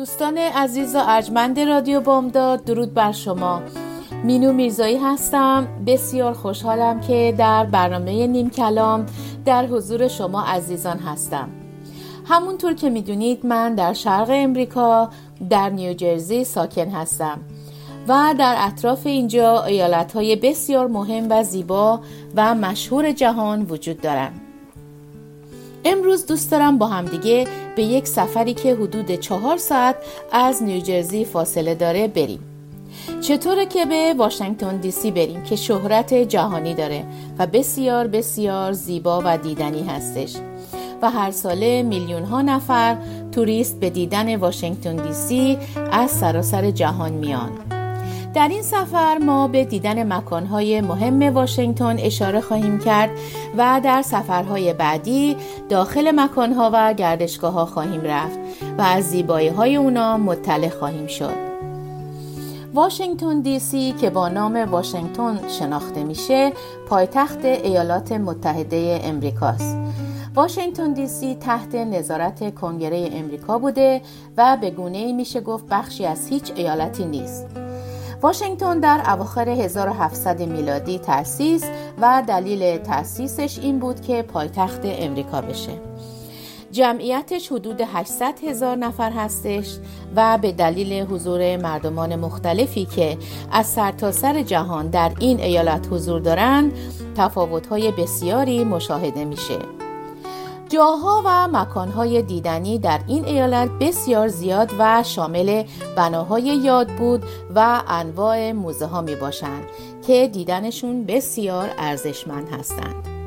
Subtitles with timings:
[0.00, 3.62] دوستان عزیز و ارجمند رادیو بامداد درود بر شما.
[4.24, 5.68] مینو میرزایی هستم.
[5.86, 9.06] بسیار خوشحالم که در برنامه نیم کلام
[9.44, 11.48] در حضور شما عزیزان هستم.
[12.24, 15.10] همونطور که می‌دونید من در شرق امریکا
[15.50, 17.40] در نیوجرسی ساکن هستم
[18.08, 22.00] و در اطراف اینجا ایالت های بسیار مهم و زیبا
[22.36, 24.49] و مشهور جهان وجود دارند.
[25.84, 29.96] امروز دوست دارم با همدیگه به یک سفری که حدود چهار ساعت
[30.32, 32.40] از نیوجرسی فاصله داره بریم.
[33.20, 37.04] چطوره که به واشنگتن دی سی بریم که شهرت جهانی داره
[37.38, 40.36] و بسیار بسیار زیبا و دیدنی هستش
[41.02, 42.96] و هر ساله میلیون ها نفر
[43.32, 45.58] توریست به دیدن واشنگتن دی سی
[45.92, 47.69] از سراسر جهان میان
[48.34, 53.10] در این سفر ما به دیدن مکانهای مهم واشنگتن اشاره خواهیم کرد
[53.56, 55.36] و در سفرهای بعدی
[55.68, 58.38] داخل مکانها و گردشگاه ها خواهیم رفت
[58.78, 61.50] و از زیبایی های اونا مطلع خواهیم شد.
[62.74, 66.52] واشنگتن دی سی که با نام واشنگتن شناخته میشه
[66.88, 69.76] پایتخت ایالات متحده امریکاست
[70.34, 74.02] واشنگتن دی سی تحت نظارت کنگره امریکا بوده
[74.36, 77.59] و به گونه میشه گفت بخشی از هیچ ایالتی نیست.
[78.22, 81.64] واشنگتن در اواخر 1700 میلادی تأسیس
[82.00, 85.72] و دلیل تأسیسش این بود که پایتخت امریکا بشه.
[86.72, 89.76] جمعیتش حدود 800 هزار نفر هستش
[90.16, 93.18] و به دلیل حضور مردمان مختلفی که
[93.52, 96.72] از سرتاسر سر جهان در این ایالت حضور دارند
[97.16, 99.79] تفاوت‌های بسیاری مشاهده میشه.
[100.70, 105.64] جاها و مکانهای دیدنی در این ایالت بسیار زیاد و شامل
[105.96, 107.22] بناهای یاد بود
[107.54, 109.64] و انواع موزه ها می باشند
[110.06, 113.19] که دیدنشون بسیار ارزشمند هستند.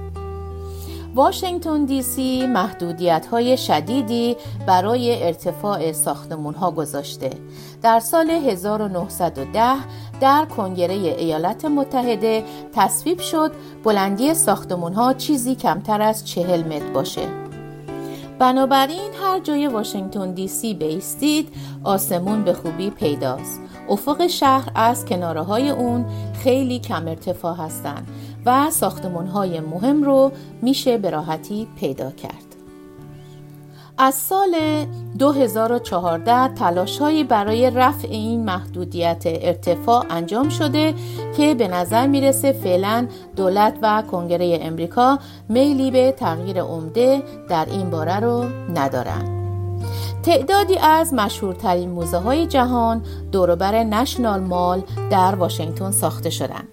[1.15, 4.35] واشنگتن دی سی محدودیت های شدیدی
[4.67, 7.29] برای ارتفاع ساختمون ها گذاشته.
[7.81, 9.75] در سال 1910
[10.21, 12.43] در کنگره ایالات متحده
[12.75, 13.51] تصویب شد
[13.83, 17.27] بلندی ساختمون ها چیزی کمتر از چهل متر باشه.
[18.39, 21.49] بنابراین هر جای واشنگتن دی سی بیستید
[21.83, 23.61] آسمون به خوبی پیداست.
[23.89, 26.05] افق شهر از کناره های اون
[26.43, 28.07] خیلی کم ارتفاع هستند
[28.45, 30.31] و ساختمون های مهم رو
[30.61, 32.43] میشه به راحتی پیدا کرد.
[33.97, 34.55] از سال
[35.19, 40.93] 2014 تلاش هایی برای رفع این محدودیت ارتفاع انجام شده
[41.37, 47.89] که به نظر می‌رسه فعلا دولت و کنگره امریکا میلی به تغییر عمده در این
[47.89, 49.29] باره رو ندارند.
[50.23, 56.67] تعدادی از مشهورترین موزه های جهان دوروبر نشنال مال در واشنگتن ساخته شدند.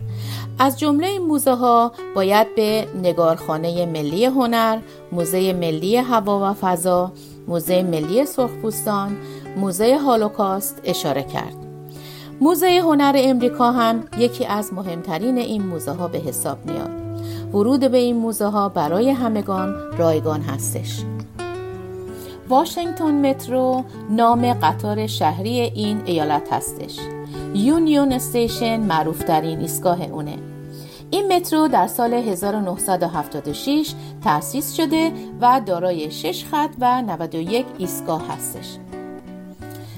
[0.63, 4.79] از جمله این موزه ها باید به نگارخانه ملی هنر،
[5.13, 7.13] موزه ملی هوا و فضا،
[7.49, 9.17] موزه ملی سرخپوستان،
[9.57, 11.57] موزه هالوکاست اشاره کرد.
[12.41, 16.91] موزه هنر امریکا هم یکی از مهمترین این موزه ها به حساب میاد.
[17.55, 21.03] ورود به این موزه ها برای همگان رایگان هستش.
[22.49, 26.99] واشنگتن مترو نام قطار شهری این ایالت هستش.
[27.55, 30.50] یونیون استیشن معروف ترین ایستگاه اونه.
[31.11, 33.95] این مترو در سال 1976
[34.25, 38.77] تأسیس شده و دارای 6 خط و 91 ایستگاه هستش.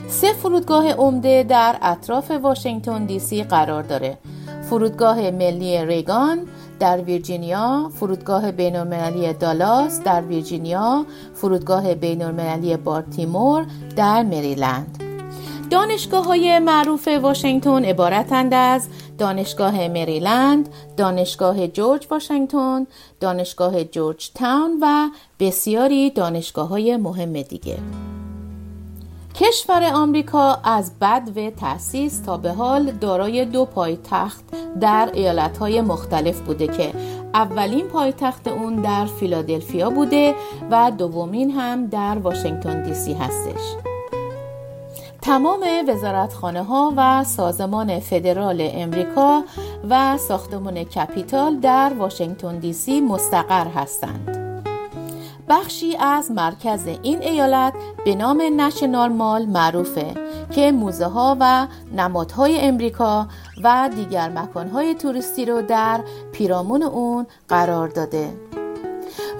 [0.08, 4.18] سه فرودگاه عمده در اطراف واشنگتن دی سی قرار داره.
[4.62, 6.38] فرودگاه ملی ریگان
[6.80, 13.66] در ویرجینیا، فرودگاه بینالمللی دالاس در ویرجینیا، فرودگاه بینالمللی بارتیمور
[13.96, 15.02] در مریلند.
[15.70, 18.88] دانشگاه های معروف واشنگتن عبارتند از
[19.22, 22.86] دانشگاه مریلند، دانشگاه جورج واشنگتن،
[23.20, 25.08] دانشگاه جورج تاون و
[25.40, 27.78] بسیاری دانشگاه های مهم دیگه.
[29.34, 34.44] کشور آمریکا از بد و تأسیس تا به حال دارای دو پایتخت
[34.80, 36.92] در ایالتهای مختلف بوده که
[37.34, 40.34] اولین پایتخت اون در فیلادلفیا بوده
[40.70, 43.91] و دومین هم در واشنگتن دی سی هستش.
[45.22, 49.44] تمام وزارتخانه ها و سازمان فدرال امریکا
[49.90, 54.38] و ساختمان کپیتال در واشنگتن دی سی مستقر هستند.
[55.48, 57.72] بخشی از مرکز این ایالت
[58.04, 60.14] به نام نشنال مال معروفه
[60.50, 61.66] که موزه ها و
[61.96, 63.28] نمادهای امریکا
[63.64, 66.00] و دیگر مکانهای توریستی رو در
[66.32, 68.51] پیرامون اون قرار داده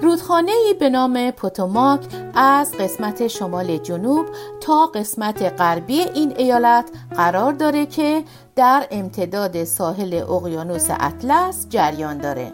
[0.03, 2.01] رودخانه ای به نام پوتوماک
[2.35, 4.25] از قسمت شمال جنوب
[4.61, 8.23] تا قسمت غربی این ایالت قرار داره که
[8.55, 12.51] در امتداد ساحل اقیانوس اطلس جریان داره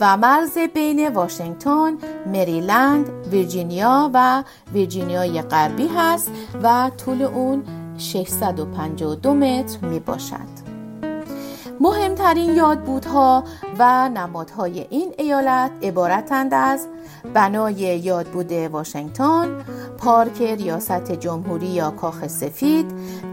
[0.00, 6.30] و مرز بین واشنگتن، مریلند، ویرجینیا و ویرجینیای غربی هست
[6.62, 7.64] و طول اون
[7.98, 10.65] 652 متر می باشد.
[11.80, 13.44] مهمترین یادبودها
[13.78, 16.86] و نمادهای این ایالت عبارتند از
[17.34, 19.64] بنای یادبود واشنگتن،
[19.98, 22.86] پارک ریاست جمهوری یا کاخ سفید،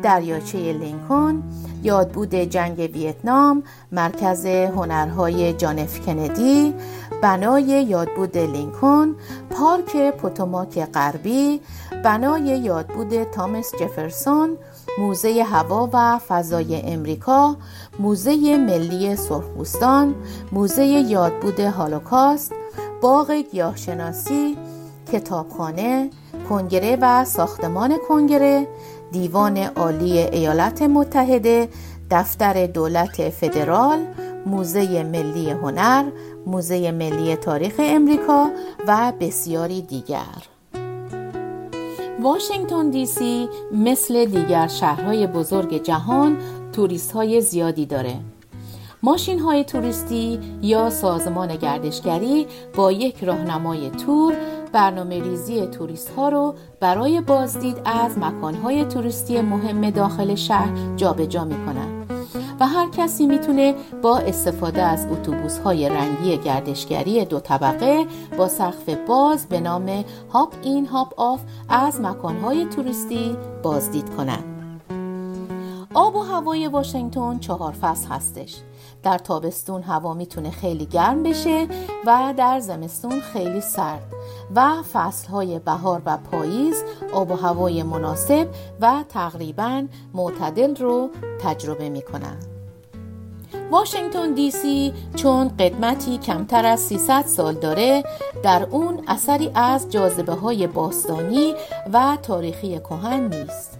[0.03, 1.43] دریاچه لینکن،
[1.83, 6.73] یادبود جنگ ویتنام، مرکز هنرهای جانف کندی،
[7.21, 9.15] بنای یادبود لینکن،
[9.49, 11.61] پارک پوتوماک غربی،
[12.03, 14.57] بنای یادبود تامس جفرسون،
[14.99, 17.55] موزه هوا و فضای امریکا،
[17.99, 20.15] موزه ملی سرخپوستان،
[20.51, 22.53] موزه یادبود هالوکاست،
[23.01, 24.57] باغ گیاهشناسی،
[25.11, 26.09] کتابخانه،
[26.49, 28.67] کنگره و ساختمان کنگره،
[29.11, 31.69] دیوان عالی ایالات متحده،
[32.11, 33.99] دفتر دولت فدرال،
[34.45, 36.03] موزه ملی هنر،
[36.47, 38.49] موزه ملی تاریخ امریکا
[38.87, 40.19] و بسیاری دیگر.
[42.21, 46.37] واشنگتن دی سی مثل دیگر شهرهای بزرگ جهان
[46.73, 48.15] توریست های زیادی داره.
[49.03, 54.33] ماشین های توریستی یا سازمان گردشگری با یک راهنمای تور
[54.71, 61.43] برنامه ریزی توریست ها رو برای بازدید از مکان های توریستی مهم داخل شهر جابجا
[61.43, 62.03] می کنن.
[62.59, 68.05] و هر کسی می‌تونه با استفاده از اتوبوس های رنگی گردشگری دو طبقه
[68.37, 74.52] با سقف باز به نام hop in hop off از مکان های توریستی بازدید کنند.
[75.93, 78.55] آب و هوای واشنگتن چهار فصل هستش.
[79.03, 81.67] در تابستون هوا می‌تونه خیلی گرم بشه
[82.05, 84.13] و در زمستون خیلی سرد
[84.55, 88.47] و فصلهای بهار و پاییز آب و هوای مناسب
[88.81, 91.09] و تقریبا معتدل رو
[91.41, 92.37] تجربه می‌کنن.
[93.71, 98.03] واشنگتن دی سی چون قدمتی کمتر از 300 سال داره
[98.43, 101.53] در اون اثری از جاذبه های باستانی
[101.93, 103.72] و تاریخی کهن نیست.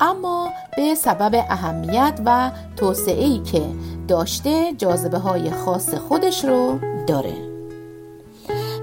[0.00, 3.62] اما به سبب اهمیت و توسعه ای که
[4.08, 7.34] داشته جاذبه های خاص خودش رو داره.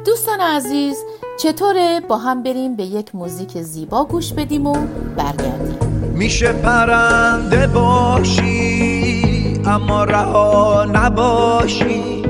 [0.06, 0.98] دوستان عزیز
[1.40, 4.74] چطوره با هم بریم به یک موزیک زیبا گوش بدیم و
[5.18, 5.78] برگردیم.
[6.14, 12.24] میشه پرنده باشی اما رها نباشی.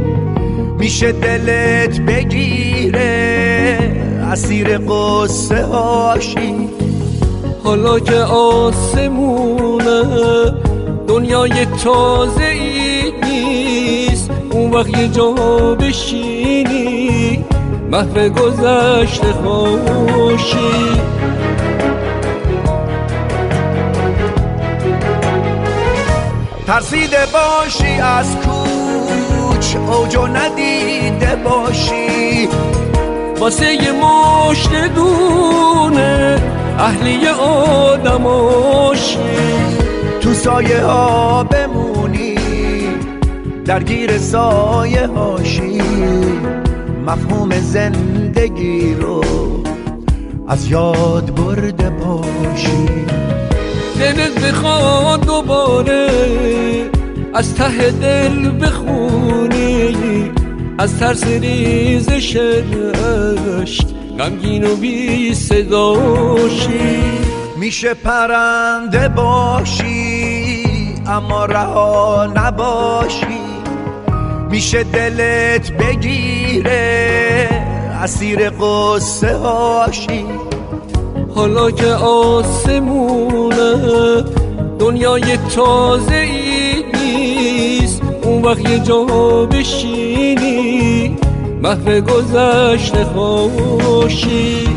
[0.78, 3.08] میشه دلت بگیره
[4.32, 6.70] اسیر قصه هاشی
[7.68, 10.04] حالا که آسمونه
[11.08, 14.32] دنیای تازه ای نیست.
[14.52, 15.32] اون وقت یه جا
[15.76, 17.46] بشینی
[17.92, 21.02] محو گذشته خوشی
[26.68, 32.50] ترسیده باشی از کوچ اوجو ندیده باشی.
[33.40, 36.38] واسه یه مشت دونه
[36.80, 39.18] اهلی آدماشی
[40.22, 42.36] تو سایه ها بمونی
[43.66, 45.82] درگیر سایه هاشی.
[47.08, 49.24] مفهوم زندگی رو
[50.48, 52.86] از یاد برده باشی.
[54.00, 56.08] دلت بخواد دوباره
[57.34, 60.32] از ته دل بخونی
[60.78, 63.88] از ترس ریزش رشت
[64.20, 67.04] غمگین و بی صداشی.
[67.58, 70.64] میشه پرنده باشی
[71.08, 73.40] اما رها نباشی.
[74.52, 77.50] میشه دلت بگیره
[78.04, 80.26] اسیر قصه هاشی.
[81.36, 83.74] حالا که آسمونه
[84.80, 88.02] دنیای تازه ای نیست.
[88.24, 89.06] اون وقت یه جا
[89.46, 90.97] بشینی.
[91.62, 94.68] محو گذشته خوشی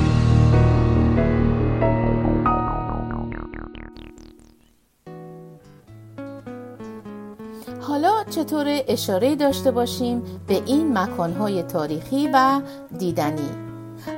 [7.81, 12.61] حالا چطور اشاره داشته باشیم به این مکانهای تاریخی و
[12.99, 13.51] دیدنی؟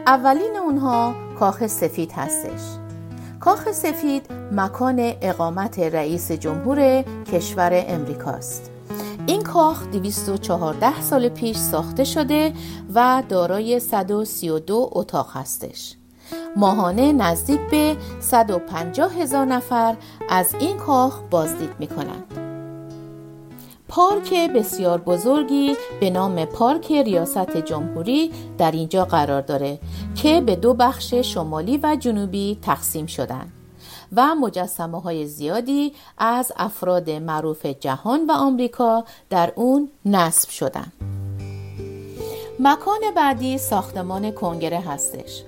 [0.06, 2.60] اولین اونها کاخ سفید هستش.
[3.40, 7.02] کاخ سفید مکان اقامت رئیس جمهور
[7.32, 8.71] کشور امریکاست.
[9.52, 12.52] کاخ 214 سال پیش ساخته شده
[12.94, 15.94] و دارای 132 اتاق هستش.
[16.56, 19.96] ماهانه نزدیک به 150 هزار نفر
[20.28, 22.24] از این کاخ بازدید می کنند.
[23.88, 29.78] پارک بسیار بزرگی به نام پارک ریاست جمهوری در اینجا قرار داره
[30.14, 33.52] که به دو بخش شمالی و جنوبی تقسیم شدن
[34.16, 40.92] و مجسمه های زیادی از افراد معروف جهان و آمریکا در اون نصب شدن.
[42.60, 45.42] مکان بعدی ساختمان کنگره هستش.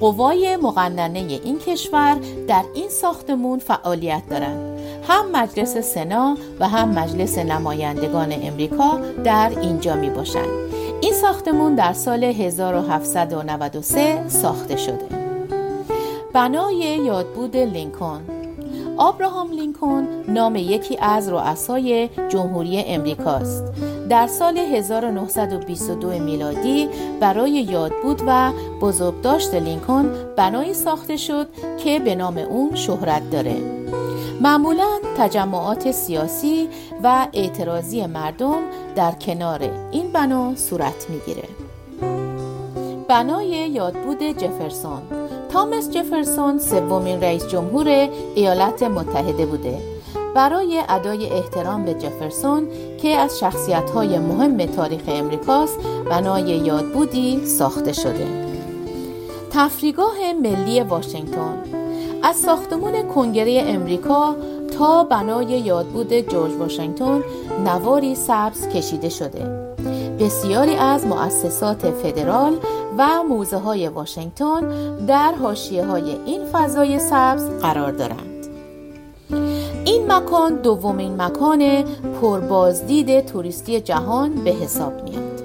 [0.00, 2.16] قوای مقننه این کشور
[2.48, 9.96] در این ساختمون فعالیت دارند هم مجلس سنا و هم مجلس نمایندگان امریکا در اینجا
[9.96, 10.66] می باشند
[11.00, 15.25] این ساختمون در سال 1793 ساخته شده.
[16.36, 18.20] بنای یادبود لینکن.
[18.96, 23.64] آبراهام لینکن نام یکی از رؤسای جمهوری امریکاست.
[24.08, 26.88] در سال 1922 میلادی
[27.20, 31.46] برای یادبود و بزرگداشت لینکن بنایی ساخته شد
[31.84, 33.56] که به نام اون شهرت داره.
[34.40, 34.88] معمولا
[35.18, 36.68] تجمعات سیاسی
[37.02, 38.58] و اعتراضی مردم
[38.96, 41.48] در کنار این بنا صورت می‌گیره.
[43.08, 45.25] بنای یادبود جفرسون.
[45.56, 49.78] تامس جفرسون سومین رئیس جمهور ایالات متحده بوده.
[50.34, 52.68] برای ادای احترام به جفرسون
[53.02, 53.42] که از
[53.94, 55.78] های مهم تاریخ امریکاست
[56.10, 58.46] بنای یادبودی ساخته شده.
[59.50, 61.62] تفریگاه ملی واشنگتن.
[62.22, 64.36] از ساختمان کنگره امریکا
[64.78, 67.22] تا بنای یادبود جورج واشنگتن
[67.64, 69.66] نواری سبز کشیده شده.
[70.20, 72.56] بسیاری از مؤسسات فدرال
[72.98, 78.46] و موزه های واشنگتن در حاشیه های این فضای سبز قرار دارند.
[79.84, 81.84] این مکان دومین مکان
[82.20, 85.42] پربازدید توریستی جهان به حساب میاد.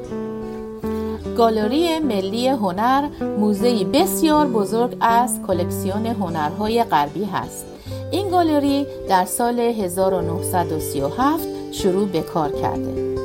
[1.37, 7.65] گالری ملی هنر موزه بسیار بزرگ از کلکسیون هنرهای غربی هست.
[8.11, 13.17] این گالری در سال 1937 شروع به کار کرده.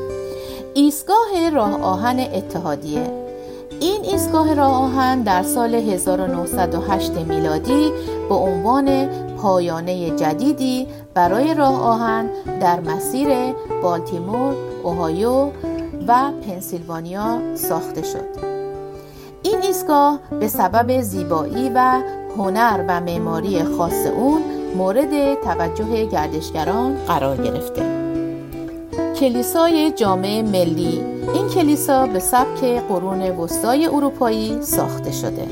[0.75, 3.26] ایستگاه راه آهن اتحادیه
[3.81, 7.93] این ایستگاه راه آهن در سال 1908 میلادی
[8.29, 9.07] به عنوان
[9.37, 12.31] پایانه جدیدی برای راه آهن
[12.61, 13.29] در مسیر
[13.83, 15.51] بالتیمور، اوهایو
[16.09, 18.57] و پنسیلوانیا ساخته شد.
[19.43, 22.03] این ایستگاه به سبب زیبایی و
[22.39, 24.43] هنر و معماری خاص اون
[24.77, 27.83] مورد توجه گردشگران قرار گرفته.
[29.21, 35.47] کلیسای جامع ملی این کلیسا به سبک قرون وسطای اروپایی ساخته شده.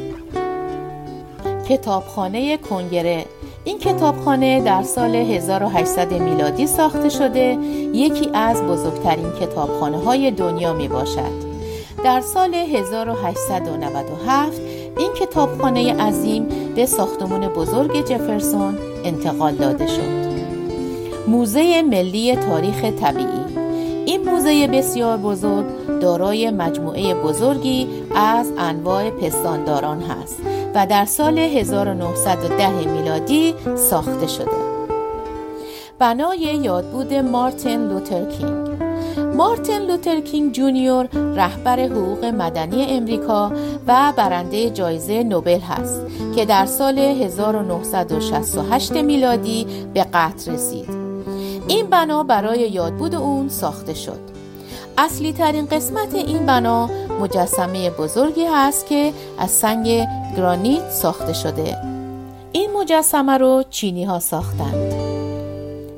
[1.68, 3.24] کتابخانه کنگره.
[3.64, 7.58] این کتابخانه در سال 1800 میلادی ساخته شده.
[7.92, 11.54] یکی از بزرگترین کتابخانه های دنیا می باشد
[12.04, 14.60] در سال 1897
[14.98, 20.24] این کتابخانه عظیم به ساختمان بزرگ جفرسون انتقال داده شد.
[21.28, 23.63] موزه ملی تاریخ طبیعی.
[24.06, 25.64] این موزه بسیار بزرگ
[26.00, 30.40] دارای مجموعه بزرگی از انواع پستانداران هست
[30.75, 34.64] و در سال 1910 میلادی ساخته شده.
[35.99, 38.68] بنای یادبود مارتین لوتر کینگ
[39.37, 43.52] مارتین لوتر کینگ جونیور رهبر حقوق مدنی امریکا
[43.87, 46.00] و برنده جایزه نوبل هست
[46.37, 51.03] که در سال 1968 میلادی به قتل رسید.
[51.68, 54.21] این بنا برای یادبود اون ساخته شد.
[54.99, 56.90] اصلی ترین قسمت این بنا
[57.21, 60.06] مجسمه بزرگی هست که از سنگ
[60.37, 61.76] گرانیت ساخته شده.
[62.52, 64.94] این مجسمه رو چینی ها ساختند.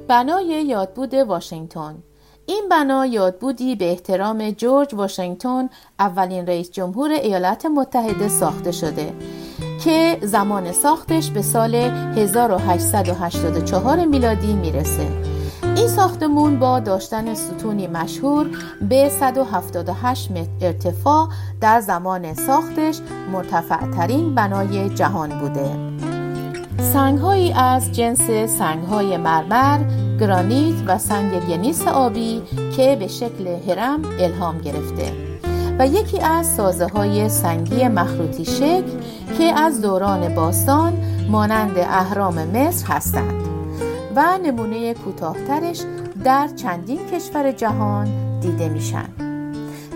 [0.09, 1.95] بنای یادبود واشنگتن.
[2.47, 5.69] این بنا یادبودی به احترام جورج واشنگتن
[5.99, 9.13] اولین رئیس جمهور ایالات متحده ساخته شده
[9.85, 15.36] که زمان ساختش به سال 1884 میلادی می‌رسه.
[15.77, 18.47] این ساختمون با داشتن ستونی مشهور
[18.89, 21.29] به 178 متر ارتفاع
[21.61, 22.99] در زمان ساختش
[23.33, 25.71] مرتفع ترین بنای جهان بوده.
[26.93, 29.79] سنگهایی از جنس سنگهای مرمر،
[30.21, 32.43] گرانیت و سنگ گنیس آبی
[32.77, 35.13] که به شکل هرم الهام گرفته
[35.79, 38.91] و یکی از سازه های سنگی مخروطی شکل
[39.39, 40.93] که از دوران باستان
[41.31, 43.46] مانند اهرام مصر هستند.
[44.17, 45.83] و نمونه کوتاهترش
[46.25, 48.09] در چندین کشور جهان
[48.41, 49.09] دیده میشن.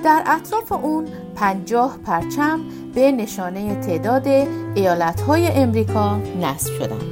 [0.04, 2.60] در اطراف اون پنجاه پرچم
[2.94, 4.26] به نشانه تعداد
[4.74, 7.04] ایالتهای امریکا نصب شدند.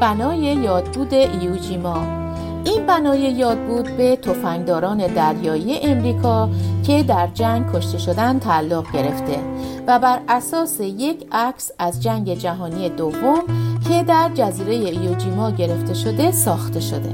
[0.00, 2.18] بنای یادبود ایوجیما.
[2.64, 6.48] این بنای یاد بود به تفنگداران دریایی امریکا
[6.86, 9.57] که در جنگ کشته شدن تعلق گرفته.
[9.88, 13.42] و بر اساس یک عکس از جنگ جهانی دوم
[13.88, 17.12] که در جزیره ایوجیما گرفته شده ساخته شده.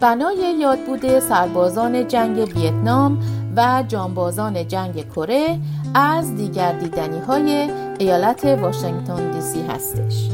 [0.00, 3.18] بنای یادبود سربازان جنگ ویتنام
[3.56, 5.58] و جانبازان جنگ کره
[5.94, 10.28] از دیگر دیدنی های ایالت واشنگتن دی سی هستش.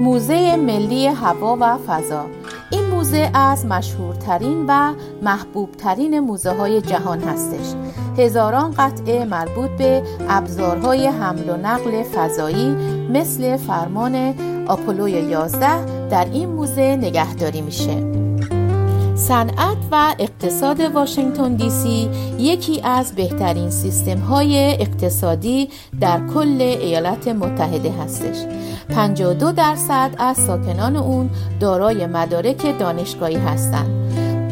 [0.00, 2.24] موزه ملی هوا و فضا.
[2.70, 7.74] این موزه از مشهورترین و محبوبترین موزه های جهان هستش.
[8.18, 12.76] هزاران قطعه مربوط به ابزارهای حمل و نقل فضایی
[13.10, 14.34] مثل فرمان
[14.68, 18.22] آپولو 11 در این موزه نگهداری میشه.
[19.14, 25.68] صنعت و اقتصاد واشنگتن دی سی یکی از بهترین سیستم های اقتصادی
[26.00, 28.36] در کل ایالات متحده هستش.
[28.88, 34.01] 52 درصد از ساکنان اون دارای مدارک دانشگاهی هستند.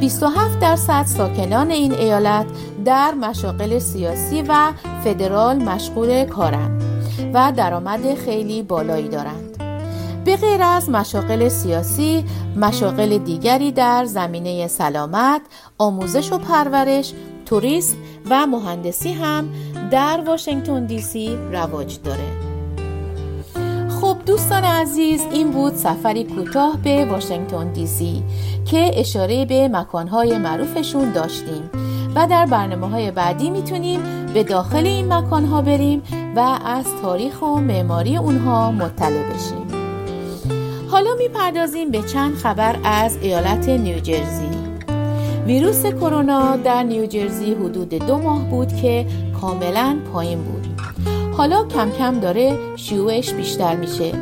[0.01, 2.47] 27 درصد ساکنان این ایالت
[2.85, 4.73] در مشاغل سیاسی و
[5.05, 6.83] فدرال مشغول کارند
[7.35, 9.57] و درآمد خیلی بالایی دارند.
[10.25, 12.25] به غیر از مشاغل سیاسی
[12.57, 15.41] مشاغل دیگری در زمینه سلامت
[15.79, 17.13] آموزش و پرورش
[17.47, 17.97] توریسم
[18.31, 19.49] و مهندسی هم
[19.91, 22.50] در واشنگتن دی سی رواج داره.
[24.31, 28.23] دوستان عزیز این بود سفری کوتاه به واشنگتن دی سی
[28.65, 31.71] که اشاره به مکانهای معروفشون داشتیم.
[32.15, 34.01] و در برنامه های بعدی می‌تونیم
[34.35, 36.03] به داخل این مکانها بریم
[36.37, 39.67] و از تاریخ و معماری اونها مطلع بشیم.
[40.91, 44.51] حالا می‌پردازیم به چند خبر از ایالت نیوجرسی
[45.47, 49.07] ویروس کرونا در نیوجرسی حدود دو ماه بود که
[49.41, 50.60] کاملا پایین بود.
[51.41, 54.13] حالا کم کم داره شیوعش بیشتر میشه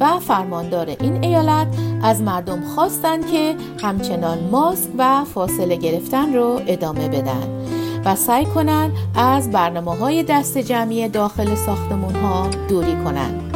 [0.00, 1.66] و فرماندار این ایالت
[2.02, 7.64] از مردم خواستند که همچنان ماسک و فاصله گرفتن رو ادامه بدن
[8.04, 13.52] و سعی کنند از برنامه های دست جمعی داخل ساختمون ها دوری کنند.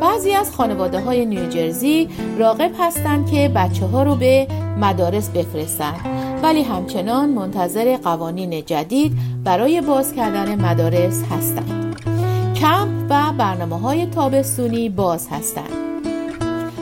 [0.00, 4.46] بعضی از خانواده های نیوجرسی راقب هستند که بچه ها رو به
[4.80, 6.00] مدارس بفرستند
[6.42, 9.12] ولی همچنان منتظر قوانین جدید
[9.44, 11.89] برای باز کردن مدارس هستند
[12.60, 16.06] کمپ و برنامه های تابستونی باز هستند.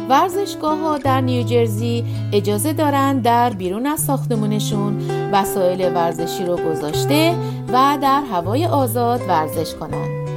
[0.08, 7.34] ورزشگاه ها در نیوجرسی اجازه دارند در بیرون از ساختمونشون وسایل ورزشی رو گذاشته
[7.72, 10.28] و در هوای آزاد ورزش کنند.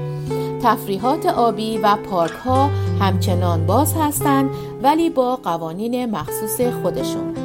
[0.64, 4.50] تفریحات آبی و پارک ها همچنان باز هستند
[4.84, 7.36] ولی با قوانین مخصوص خودشون.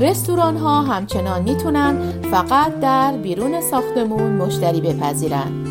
[0.00, 5.67] رستوران ها همچنان می‌تونن فقط در بیرون ساختمون مشتری بپذیرن.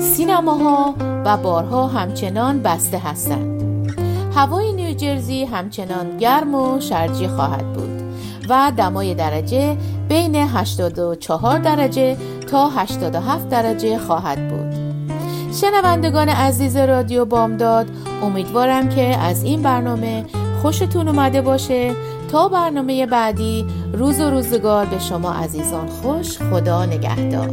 [0.00, 3.60] سینماها و بارها همچنان بسته هستند.
[4.34, 8.02] هوای نیوجرسی همچنان گرم و شرجی خواهد بود
[8.48, 9.76] و دمای درجه
[10.08, 12.16] بین 84 درجه
[12.50, 14.74] تا 87 درجه خواهد بود.
[15.54, 17.86] شنوندگان عزیز رادیو بامداد
[18.22, 20.24] امیدوارم که از این برنامه
[20.62, 21.94] خوشتون اومده باشه.
[22.32, 27.50] تا برنامه بعدی روز و روزگار به شما عزیزان خوش خدا نگهدار.